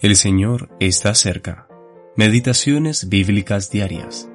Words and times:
El 0.00 0.16
Señor 0.16 0.70
está 0.80 1.14
cerca. 1.14 1.68
Meditaciones 2.16 3.10
bíblicas 3.10 3.70
diarias. 3.70 4.30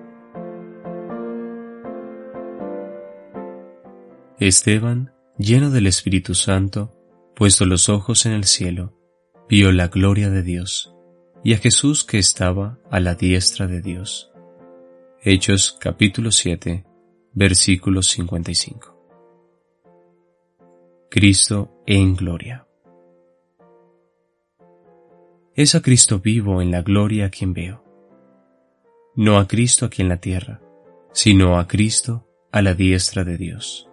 Esteban, 4.39 5.11
lleno 5.39 5.71
del 5.71 5.87
Espíritu 5.87 6.35
Santo, 6.35 6.93
puesto 7.35 7.65
los 7.65 7.89
ojos 7.89 8.27
en 8.27 8.33
el 8.33 8.43
cielo, 8.43 8.93
vio 9.49 9.71
la 9.71 9.87
gloria 9.87 10.29
de 10.29 10.43
Dios 10.43 10.93
y 11.43 11.53
a 11.53 11.57
Jesús 11.57 12.03
que 12.03 12.19
estaba 12.19 12.77
a 12.91 12.99
la 12.99 13.15
diestra 13.15 13.65
de 13.65 13.81
Dios. 13.81 14.31
Hechos 15.23 15.75
capítulo 15.79 16.31
7, 16.31 16.85
versículo 17.33 18.03
55. 18.03 18.95
Cristo 21.09 21.81
en 21.87 22.15
gloria. 22.15 22.67
Es 25.57 25.73
a 25.73 25.81
Cristo 25.81 26.19
vivo 26.19 26.61
en 26.61 26.69
la 26.69 26.81
gloria 26.81 27.27
a 27.27 27.29
quien 27.29 27.53
veo. 27.53 27.81
No 29.15 29.37
a 29.37 29.47
Cristo 29.47 29.85
aquí 29.85 30.01
en 30.01 30.09
la 30.09 30.17
tierra, 30.17 30.59
sino 31.13 31.57
a 31.57 31.65
Cristo 31.65 32.27
a 32.51 32.61
la 32.61 32.73
diestra 32.73 33.23
de 33.23 33.37
Dios. 33.37 33.87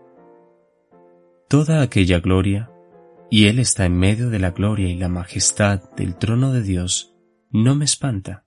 Toda 1.48 1.80
aquella 1.80 2.19
gloria, 2.19 2.69
y 3.30 3.47
Él 3.47 3.61
está 3.61 3.87
en 3.87 3.97
medio 3.97 4.29
de 4.29 4.41
la 4.41 4.51
gloria 4.51 4.88
y 4.88 4.97
la 4.97 5.09
majestad 5.09 5.80
del 5.97 6.16
trono 6.16 6.52
de 6.52 6.62
Dios, 6.62 7.15
no 7.52 7.77
me 7.77 7.85
espanta, 7.85 8.45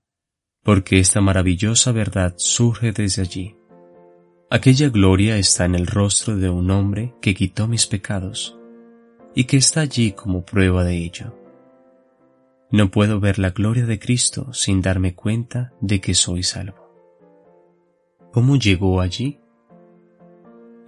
porque 0.61 0.99
esta 0.99 1.21
maravillosa 1.21 1.93
verdad 1.93 2.33
surge 2.35 2.91
desde 2.91 3.21
allí. 3.21 3.55
Aquella 4.49 4.89
gloria 4.89 5.37
está 5.37 5.63
en 5.63 5.75
el 5.75 5.87
rostro 5.87 6.35
de 6.35 6.49
un 6.49 6.69
hombre 6.69 7.15
que 7.21 7.33
quitó 7.33 7.69
mis 7.69 7.87
pecados, 7.87 8.59
y 9.33 9.45
que 9.45 9.55
está 9.55 9.79
allí 9.79 10.11
como 10.11 10.43
prueba 10.43 10.83
de 10.83 10.97
ello 10.97 11.44
no 12.75 12.91
puedo 12.91 13.19
ver 13.19 13.39
la 13.39 13.51
gloria 13.51 13.85
de 13.85 13.99
Cristo 13.99 14.53
sin 14.53 14.81
darme 14.81 15.15
cuenta 15.15 15.73
de 15.81 16.01
que 16.01 16.13
soy 16.13 16.43
salvo. 16.43 16.85
¿Cómo 18.31 18.57
llegó 18.57 18.99
allí? 18.99 19.39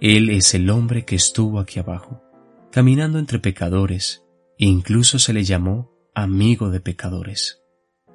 Él 0.00 0.28
es 0.28 0.54
el 0.54 0.68
hombre 0.70 1.04
que 1.04 1.16
estuvo 1.16 1.58
aquí 1.58 1.80
abajo, 1.80 2.22
caminando 2.70 3.18
entre 3.18 3.38
pecadores, 3.38 4.22
e 4.58 4.66
incluso 4.66 5.18
se 5.18 5.32
le 5.32 5.44
llamó 5.44 5.90
amigo 6.14 6.70
de 6.70 6.80
pecadores. 6.80 7.62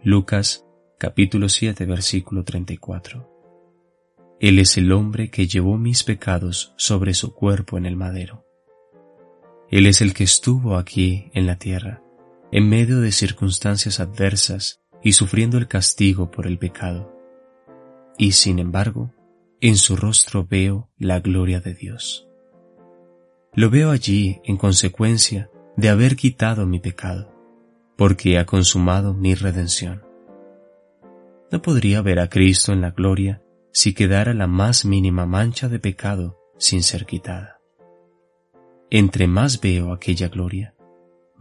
Lucas 0.04 0.66
capítulo 1.00 1.50
7 1.50 1.86
versículo 1.86 2.44
34. 2.44 3.28
Él 4.40 4.60
es 4.60 4.78
el 4.78 4.92
hombre 4.92 5.32
que 5.32 5.48
llevó 5.48 5.78
mis 5.78 6.04
pecados 6.04 6.74
sobre 6.78 7.14
su 7.14 7.34
cuerpo 7.34 7.78
en 7.78 7.86
el 7.86 7.96
madero. 7.96 8.46
Él 9.70 9.88
es 9.88 10.02
el 10.02 10.14
que 10.14 10.26
estuvo 10.26 10.78
aquí 10.78 11.32
en 11.34 11.48
la 11.48 11.58
tierra, 11.58 12.03
en 12.56 12.70
medio 12.70 13.02
de 13.02 13.12
circunstancias 13.12 14.00
adversas 14.00 14.84
y 15.02 15.14
sufriendo 15.14 15.58
el 15.58 15.68
castigo 15.68 16.30
por 16.30 16.46
el 16.46 16.60
pecado. 16.60 17.12
Y 18.16 18.34
sin 18.34 18.60
embargo, 18.60 19.12
en 19.60 19.76
su 19.76 19.96
rostro 19.96 20.46
veo 20.48 20.88
la 21.00 21.20
gloria 21.20 21.62
de 21.62 21.74
Dios. 21.74 22.28
Lo 23.56 23.72
veo 23.72 23.90
allí 23.90 24.40
en 24.44 24.58
consecuencia 24.58 25.50
de 25.78 25.90
haber 25.90 26.16
quitado 26.16 26.68
mi 26.68 26.80
pecado, 26.80 27.34
porque 27.98 28.38
ha 28.38 28.46
consumado 28.46 29.16
mi 29.16 29.34
redención. 29.34 30.04
No 31.52 31.60
podría 31.60 32.04
ver 32.04 32.20
a 32.20 32.30
Cristo 32.30 32.72
en 32.72 32.82
la 32.82 32.92
gloria 32.92 33.42
si 33.72 33.96
quedara 33.96 34.36
la 34.36 34.46
más 34.46 34.86
mínima 34.86 35.26
mancha 35.26 35.70
de 35.70 35.80
pecado 35.80 36.38
sin 36.60 36.84
ser 36.84 37.08
quitada. 37.08 37.58
Entre 38.92 39.26
más 39.26 39.60
veo 39.60 39.92
aquella 39.92 40.28
gloria, 40.28 40.73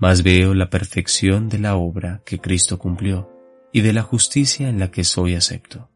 más 0.02 0.24
veo 0.24 0.52
la 0.52 0.68
perfección 0.68 1.48
de 1.48 1.60
la 1.60 1.76
obra 1.76 2.22
que 2.26 2.40
Cristo 2.40 2.76
cumplió 2.76 3.30
y 3.72 3.82
de 3.82 3.92
la 3.92 4.02
justicia 4.02 4.68
en 4.68 4.80
la 4.80 4.90
que 4.90 5.04
soy 5.04 5.36
acepto. 5.36 5.90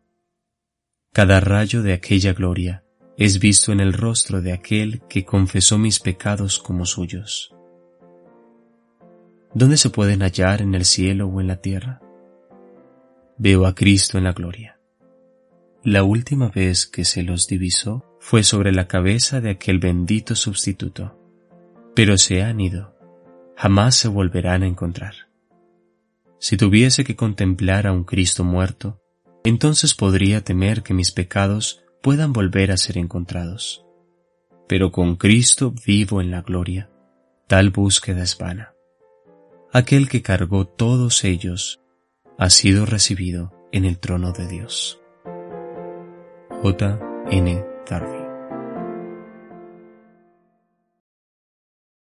Cada 1.13 1.41
rayo 1.41 1.83
de 1.83 1.93
aquella 1.93 2.33
gloria 2.33 2.85
es 3.19 3.41
visto 3.41 3.73
en 3.73 3.81
el 3.81 3.93
rostro 3.93 4.43
de 4.43 4.53
aquel 4.53 5.03
que 5.09 5.25
confesó 5.25 5.77
mis 5.77 5.99
pecados 5.99 6.61
como 6.61 6.87
suyos. 6.87 7.53
¿Dónde 9.55 9.77
se 9.77 9.91
pueden 9.91 10.21
hallar 10.21 10.63
en 10.63 10.77
el 10.77 10.85
cielo 10.85 11.27
o 11.27 11.41
en 11.41 11.49
la 11.49 11.57
tierra? 11.57 12.01
Veo 13.39 13.67
a 13.67 13.75
Cristo 13.75 14.19
en 14.19 14.25
la 14.25 14.33
gloria. 14.33 14.79
La 15.83 16.05
última 16.05 16.49
vez 16.49 16.87
que 16.87 17.05
se 17.05 17.25
los 17.25 17.49
divisó 17.49 18.05
fue 18.21 18.45
sobre 18.45 18.71
la 18.71 18.87
cabeza 18.87 19.41
de 19.41 19.51
aquel 19.51 19.81
bendito 19.81 20.37
sustituto, 20.37 21.19
pero 21.97 22.17
se 22.19 22.45
han 22.45 22.61
ido 22.61 22.96
jamás 23.57 23.95
se 23.97 24.09
volverán 24.09 24.63
a 24.63 24.67
encontrar. 24.67 25.15
Si 26.39 26.57
tuviese 26.57 27.05
que 27.05 27.17
contemplar 27.17 27.87
a 27.87 27.93
un 27.93 28.05
Cristo 28.05 28.45
muerto, 28.45 29.01
entonces 29.43 29.95
podría 29.95 30.45
temer 30.45 30.83
que 30.83 30.95
mis 30.95 31.11
pecados 31.11 31.83
puedan 32.03 32.33
volver 32.33 32.71
a 32.71 32.77
ser 32.77 32.99
encontrados. 32.99 33.85
Pero 34.69 34.93
con 34.93 35.17
Cristo 35.17 35.75
vivo 35.87 36.21
en 36.21 36.31
la 36.31 36.43
gloria, 36.43 36.91
tal 37.47 37.71
búsqueda 37.71 38.23
es 38.23 38.37
vana. 38.37 38.75
Aquel 39.73 40.09
que 40.09 40.23
cargó 40.23 40.67
todos 40.67 41.25
ellos 41.25 41.81
ha 42.39 42.51
sido 42.51 42.87
recibido 42.87 43.53
en 43.73 43.85
el 43.85 43.99
trono 43.99 44.33
de 44.33 44.47
Dios. 44.47 45.01
J. 46.63 47.01
N. 47.31 47.65
Darby 47.89 48.26